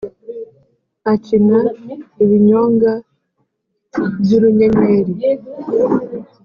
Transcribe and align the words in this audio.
akina 1.13 1.59
ibinyonga 2.23 2.91
by’ 4.21 4.31
urunyenyeri 4.37 5.13